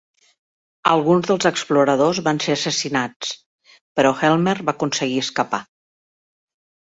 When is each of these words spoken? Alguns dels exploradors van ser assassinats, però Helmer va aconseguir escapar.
Alguns 0.91 1.27
dels 1.31 1.47
exploradors 1.49 2.21
van 2.27 2.39
ser 2.45 2.55
assassinats, 2.55 3.33
però 3.99 4.13
Helmer 4.23 4.57
va 4.71 4.75
aconseguir 4.77 5.21
escapar. 5.25 5.61